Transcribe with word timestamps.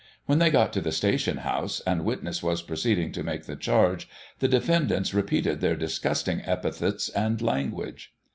When 0.25 0.39
they 0.39 0.49
got 0.49 0.73
to 0.73 0.81
the 0.81 0.91
station 0.91 1.37
house, 1.37 1.79
and 1.85 2.03
witness 2.03 2.41
was 2.41 2.63
proceeding 2.63 3.11
to 3.11 3.21
make 3.21 3.43
the 3.45 3.55
charge, 3.55 4.09
the 4.39 4.47
defendants 4.47 5.13
repeated 5.13 5.61
their 5.61 5.75
disgusting 5.75 6.41
epithets 6.43 7.09
and 7.09 7.39
language. 7.39 8.11